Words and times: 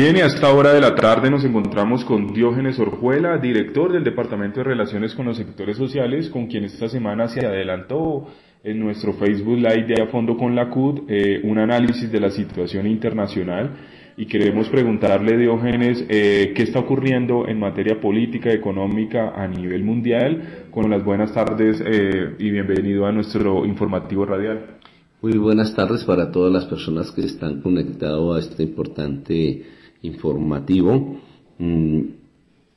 Bien, 0.00 0.16
y 0.16 0.20
a 0.20 0.26
esta 0.26 0.54
hora 0.54 0.72
de 0.72 0.80
la 0.80 0.94
tarde 0.94 1.28
nos 1.28 1.44
encontramos 1.44 2.04
con 2.04 2.32
Diógenes 2.32 2.78
Orjuela, 2.78 3.36
director 3.38 3.92
del 3.92 4.04
Departamento 4.04 4.60
de 4.60 4.64
Relaciones 4.64 5.12
con 5.12 5.26
los 5.26 5.36
Sectores 5.36 5.76
Sociales, 5.76 6.28
con 6.28 6.46
quien 6.46 6.62
esta 6.62 6.88
semana 6.88 7.26
se 7.26 7.44
adelantó 7.44 8.28
en 8.62 8.78
nuestro 8.78 9.14
Facebook 9.14 9.56
Live 9.56 9.86
de 9.88 10.00
A 10.00 10.06
Fondo 10.06 10.36
con 10.36 10.54
la 10.54 10.70
CUT 10.70 11.00
eh, 11.08 11.40
un 11.42 11.58
análisis 11.58 12.12
de 12.12 12.20
la 12.20 12.30
situación 12.30 12.86
internacional 12.86 13.72
y 14.16 14.26
queremos 14.26 14.68
preguntarle, 14.68 15.36
Diógenes, 15.36 16.04
eh, 16.08 16.52
qué 16.54 16.62
está 16.62 16.78
ocurriendo 16.78 17.48
en 17.48 17.58
materia 17.58 18.00
política, 18.00 18.52
económica 18.52 19.32
a 19.34 19.48
nivel 19.48 19.82
mundial. 19.82 20.68
Con 20.70 20.88
las 20.90 21.04
buenas 21.04 21.32
tardes 21.32 21.82
eh, 21.84 22.36
y 22.38 22.50
bienvenido 22.52 23.04
a 23.04 23.10
nuestro 23.10 23.66
informativo 23.66 24.24
radial. 24.24 24.78
Muy 25.22 25.36
buenas 25.38 25.74
tardes 25.74 26.04
para 26.04 26.30
todas 26.30 26.52
las 26.52 26.66
personas 26.66 27.10
que 27.10 27.22
están 27.22 27.62
conectados 27.62 28.36
a 28.36 28.38
este 28.38 28.62
importante 28.62 29.77
informativo. 30.02 31.20
Mm, 31.58 32.00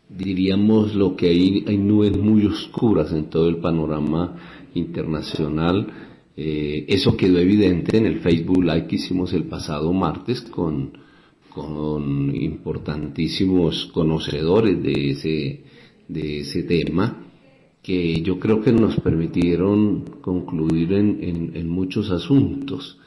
diríamos 0.10 0.96
lo 0.96 1.16
que 1.16 1.30
hay, 1.30 1.64
hay 1.68 1.78
nubes 1.78 2.18
muy 2.18 2.46
oscuras 2.46 3.12
en 3.14 3.30
todo 3.30 3.48
el 3.48 3.58
panorama 3.58 4.36
internacional. 4.74 5.88
Eh, 6.36 6.86
eso 6.88 7.18
quedó 7.18 7.40
evidente 7.40 7.98
en 7.98 8.06
el 8.06 8.20
Facebook 8.20 8.64
Live 8.64 8.88
que 8.88 8.96
hicimos 8.96 9.34
el 9.34 9.44
pasado 9.46 9.92
martes 9.94 10.42
con, 10.42 10.98
con 11.50 12.36
importantísimos 12.36 13.88
conocedores 13.94 14.82
de 14.82 15.12
ese, 15.12 15.64
de 16.08 16.40
ese 16.40 16.64
tema 16.64 17.28
que 17.82 18.22
yo 18.22 18.40
creo 18.40 18.62
que 18.62 18.72
nos 18.72 19.00
permitieron 19.00 20.06
concluir 20.22 20.94
en, 20.94 21.52
en, 21.56 21.68
muchos 21.68 22.12
asuntos. 22.12 23.00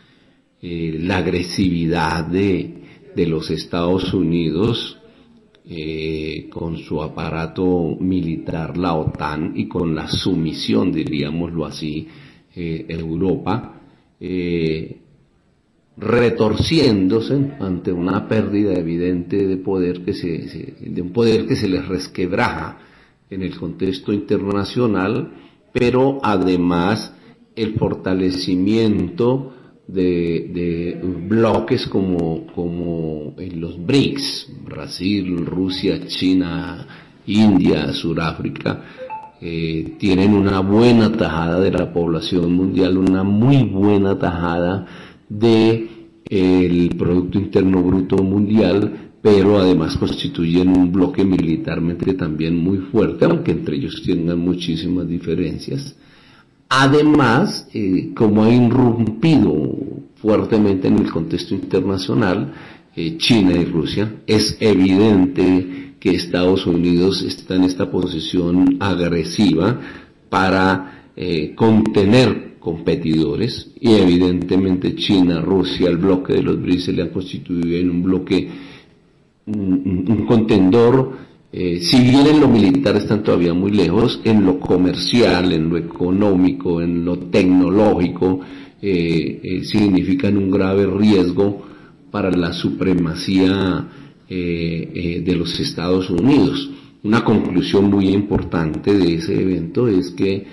Eh, 0.60 0.98
la 1.00 1.18
agresividad 1.18 2.26
de, 2.26 2.83
de, 3.14 3.26
los 3.26 3.50
Estados 3.50 4.12
Unidos 4.14 4.98
eh, 5.66 6.48
con 6.50 6.76
su 6.76 7.02
aparato 7.02 7.96
militar, 7.98 8.76
la 8.76 8.94
OTAN, 8.94 9.52
y 9.56 9.68
con 9.68 9.94
la 9.94 10.08
sumisión, 10.08 10.92
diríamoslo 10.92 11.64
así, 11.64 12.06
eh, 12.54 12.86
Europa, 12.88 13.80
retorciéndose 15.96 17.52
ante 17.60 17.92
una 17.92 18.26
pérdida 18.26 18.72
evidente 18.74 19.46
de 19.46 19.56
poder 19.58 20.04
que 20.04 20.14
se, 20.14 20.74
de 20.80 21.02
un 21.02 21.12
poder 21.12 21.46
que 21.46 21.56
se 21.56 21.68
les 21.68 21.86
resquebraja 21.86 22.78
en 23.30 23.42
el 23.42 23.56
contexto 23.56 24.12
internacional, 24.12 25.32
pero 25.72 26.18
además 26.22 27.14
el 27.56 27.74
fortalecimiento 27.74 29.54
de, 29.86 31.00
bloques 31.28 31.86
como, 31.86 32.46
como 32.54 33.34
los 33.36 33.84
BRICS, 33.84 34.52
Brasil, 34.64 35.44
Rusia, 35.46 36.06
China, 36.06 36.86
India, 37.26 37.92
Sudáfrica, 37.92 38.82
eh, 39.40 39.96
tienen 39.98 40.34
una 40.34 40.60
buena 40.60 41.12
tajada 41.12 41.60
de 41.60 41.70
la 41.70 41.92
población 41.92 42.52
mundial, 42.52 42.96
una 42.96 43.24
muy 43.24 43.64
buena 43.64 44.18
tajada 44.18 44.86
de 45.28 45.88
el 46.24 46.94
Producto 46.96 47.38
Interno 47.38 47.82
Bruto 47.82 48.16
Mundial, 48.22 49.12
pero 49.20 49.58
además 49.58 49.96
constituyen 49.96 50.68
un 50.68 50.92
bloque 50.92 51.24
militarmente 51.24 52.14
también 52.14 52.56
muy 52.56 52.78
fuerte, 52.78 53.24
aunque 53.24 53.52
entre 53.52 53.76
ellos 53.76 54.02
tengan 54.04 54.38
muchísimas 54.38 55.08
diferencias. 55.08 55.96
Además, 56.68 57.68
eh, 57.72 58.12
como 58.14 58.44
ha 58.44 58.50
irrumpido 58.50 59.52
fuertemente 60.16 60.88
en 60.88 60.98
el 60.98 61.10
contexto 61.10 61.54
internacional, 61.54 62.52
eh, 62.96 63.16
China 63.18 63.52
y 63.52 63.64
Rusia, 63.64 64.22
es 64.26 64.56
evidente 64.60 65.94
que 66.00 66.10
Estados 66.10 66.66
Unidos 66.66 67.22
está 67.22 67.56
en 67.56 67.64
esta 67.64 67.90
posición 67.90 68.76
agresiva 68.80 69.80
para 70.28 71.10
eh, 71.16 71.54
contener 71.54 72.56
competidores 72.58 73.70
y 73.78 73.92
evidentemente 73.94 74.94
China, 74.96 75.40
Rusia, 75.40 75.88
el 75.88 75.98
bloque 75.98 76.32
de 76.32 76.42
los 76.42 76.60
BRICS 76.60 76.88
le 76.88 77.02
han 77.02 77.10
constituido 77.10 77.76
en 77.78 77.90
un 77.90 78.02
bloque 78.02 78.50
un, 79.46 80.24
contendor, 80.26 81.12
eh, 81.56 81.78
si 81.80 82.00
bien 82.00 82.26
en 82.26 82.40
lo 82.40 82.48
militar 82.48 82.96
están 82.96 83.22
todavía 83.22 83.54
muy 83.54 83.70
lejos, 83.70 84.20
en 84.24 84.44
lo 84.44 84.58
comercial, 84.58 85.52
en 85.52 85.68
lo 85.70 85.76
económico, 85.76 86.82
en 86.82 87.04
lo 87.04 87.16
tecnológico, 87.16 88.40
eh, 88.82 89.40
eh, 89.40 89.64
significan 89.64 90.36
un 90.36 90.50
grave 90.50 90.84
riesgo 90.84 91.64
para 92.10 92.32
la 92.32 92.52
supremacía 92.52 93.88
de 94.26 95.34
los 95.36 95.60
Estados 95.60 96.10
Unidos. 96.10 96.70
Una 97.04 97.22
conclusión 97.22 97.88
muy 97.88 98.08
importante 98.08 98.92
de 98.92 99.14
ese 99.14 99.40
evento 99.40 99.86
es 99.86 100.10
que 100.10 100.44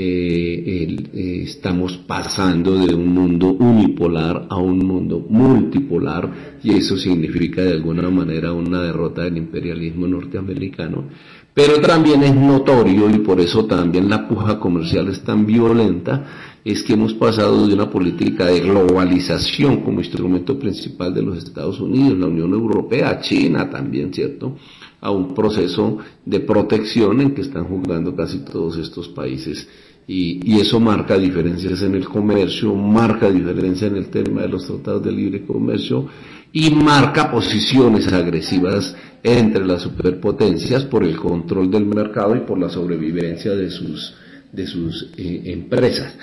eh, 0.00 0.96
eh, 1.12 1.42
estamos 1.42 1.96
pasando 2.06 2.78
de 2.78 2.94
un 2.94 3.08
mundo 3.08 3.48
unipolar 3.48 4.46
a 4.48 4.56
un 4.56 4.78
mundo 4.78 5.26
multipolar 5.28 6.58
y 6.62 6.76
eso 6.76 6.96
significa 6.96 7.62
de 7.62 7.72
alguna 7.72 8.08
manera 8.08 8.52
una 8.52 8.80
derrota 8.80 9.22
del 9.22 9.38
imperialismo 9.38 10.06
norteamericano. 10.06 11.06
Pero 11.52 11.80
también 11.80 12.22
es 12.22 12.32
notorio 12.32 13.10
y 13.10 13.18
por 13.18 13.40
eso 13.40 13.64
también 13.64 14.08
la 14.08 14.28
puja 14.28 14.60
comercial 14.60 15.08
es 15.08 15.24
tan 15.24 15.44
violenta, 15.44 16.57
es 16.64 16.82
que 16.82 16.94
hemos 16.94 17.14
pasado 17.14 17.66
de 17.66 17.74
una 17.74 17.90
política 17.90 18.46
de 18.46 18.60
globalización 18.60 19.82
como 19.82 20.00
instrumento 20.00 20.58
principal 20.58 21.14
de 21.14 21.22
los 21.22 21.38
Estados 21.38 21.80
Unidos, 21.80 22.18
la 22.18 22.26
Unión 22.26 22.52
Europea, 22.52 23.20
China 23.20 23.70
también, 23.70 24.12
¿cierto? 24.12 24.56
a 25.00 25.10
un 25.10 25.34
proceso 25.34 25.98
de 26.24 26.40
protección 26.40 27.20
en 27.20 27.34
que 27.34 27.42
están 27.42 27.64
jugando 27.64 28.14
casi 28.16 28.38
todos 28.40 28.76
estos 28.78 29.08
países 29.08 29.68
y, 30.06 30.58
eso 30.58 30.80
marca 30.80 31.18
diferencias 31.18 31.82
en 31.82 31.94
el 31.94 32.08
comercio, 32.08 32.74
marca 32.74 33.30
diferencia 33.30 33.88
en 33.88 33.96
el 33.96 34.08
tema 34.08 34.42
de 34.42 34.48
los 34.48 34.66
tratados 34.66 35.04
de 35.04 35.12
libre 35.12 35.44
comercio 35.44 36.06
y 36.50 36.70
marca 36.70 37.30
posiciones 37.30 38.10
agresivas 38.10 38.96
entre 39.22 39.66
las 39.66 39.82
superpotencias 39.82 40.84
por 40.86 41.04
el 41.04 41.16
control 41.16 41.70
del 41.70 41.84
mercado 41.84 42.34
y 42.34 42.40
por 42.40 42.58
la 42.58 42.70
sobrevivencia 42.70 43.54
de 43.54 43.70
sus, 43.70 44.14
de 44.50 44.66
sus 44.66 45.10
eh, 45.18 45.42
empresas. 45.44 46.16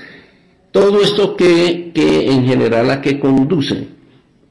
Todo 0.75 0.99
esto 0.99 1.37
que, 1.37 1.93
que 1.93 2.29
en 2.29 2.43
general 2.43 2.91
a 2.91 2.99
qué 2.99 3.17
conduce 3.17 3.87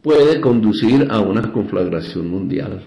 puede 0.00 0.40
conducir 0.40 1.06
a 1.10 1.20
una 1.20 1.52
conflagración 1.52 2.30
mundial. 2.30 2.82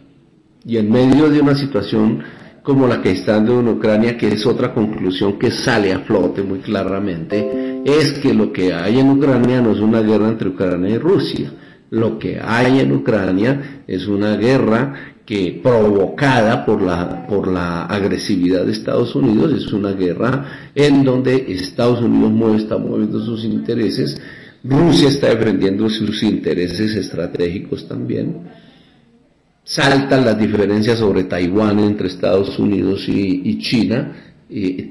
Y 0.65 0.77
en 0.77 0.91
medio 0.91 1.29
de 1.29 1.41
una 1.41 1.53
situación 1.53 2.23
como 2.63 2.87
la 2.87 2.99
que 2.99 3.11
está 3.11 3.37
en 3.37 3.67
Ucrania, 3.67 4.17
que 4.17 4.29
es 4.29 4.43
otra 4.47 4.73
conclusión 4.73 5.37
que 5.37 5.51
sale 5.51 5.93
a 5.93 5.99
flote 5.99 6.41
muy 6.41 6.61
claramente, 6.61 7.83
es 7.85 8.13
que 8.13 8.33
lo 8.33 8.51
que 8.51 8.73
hay 8.73 8.97
en 8.97 9.11
Ucrania 9.11 9.61
no 9.61 9.73
es 9.73 9.81
una 9.81 10.01
guerra 10.01 10.29
entre 10.29 10.49
Ucrania 10.49 10.95
y 10.95 10.97
Rusia. 10.97 11.51
Lo 11.89 12.19
que 12.19 12.39
hay 12.41 12.79
en 12.79 12.91
Ucrania 12.91 13.83
es 13.87 14.07
una 14.07 14.35
guerra 14.35 15.15
que 15.27 15.59
provocada 15.61 16.65
por 16.65 16.81
la, 16.81 17.27
por 17.27 17.49
la 17.49 17.85
agresividad 17.85 18.65
de 18.65 18.71
Estados 18.71 19.13
Unidos, 19.13 19.51
es 19.53 19.73
una 19.73 19.91
guerra 19.91 20.71
en 20.73 21.03
donde 21.03 21.35
Estados 21.49 22.01
Unidos 22.01 22.31
mueve, 22.31 22.57
está 22.57 22.77
moviendo 22.77 23.19
sus 23.19 23.43
intereses, 23.43 24.17
Rusia 24.63 25.09
está 25.09 25.27
defendiendo 25.27 25.89
sus 25.89 26.23
intereses 26.23 26.95
estratégicos 26.95 27.87
también, 27.89 28.37
saltan 29.65 30.23
las 30.23 30.39
diferencias 30.39 30.99
sobre 30.99 31.25
Taiwán 31.25 31.79
entre 31.79 32.07
Estados 32.07 32.57
Unidos 32.57 33.03
y, 33.09 33.59
China, 33.59 34.13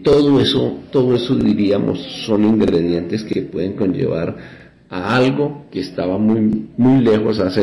todo 0.03 0.39
eso, 0.39 0.81
todo 0.93 1.15
eso 1.15 1.35
diríamos 1.35 1.99
son 2.27 2.45
ingredientes 2.45 3.25
que 3.25 3.41
pueden 3.41 3.73
conllevar 3.73 4.66
a 4.89 5.17
algo 5.17 5.67
que 5.71 5.81
estaba 5.81 6.19
muy, 6.19 6.69
muy 6.77 7.03
lejos 7.03 7.41
hace, 7.41 7.63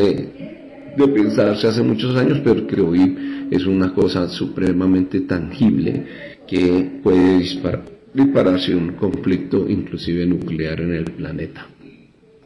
de 0.96 1.08
pensarse 1.08 1.66
hace 1.66 1.82
muchos 1.82 2.16
años, 2.16 2.40
pero 2.44 2.66
que 2.66 2.80
hoy 2.80 3.48
es 3.50 3.66
una 3.66 3.92
cosa 3.94 4.28
supremamente 4.28 5.20
tangible 5.20 6.06
que 6.46 7.00
puede 7.02 7.38
disparar, 7.38 7.82
dispararse 8.12 8.74
un 8.74 8.92
conflicto 8.92 9.68
inclusive 9.68 10.26
nuclear 10.26 10.80
en 10.80 10.94
el 10.94 11.04
planeta. 11.04 11.66